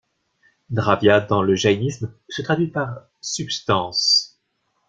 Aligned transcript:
Dravya 0.71 1.19
dans 1.19 1.43
le 1.43 1.53
jaïnisme 1.53 2.11
se 2.27 2.41
traduit 2.41 2.71
par: 2.71 3.01
substance. 3.21 4.39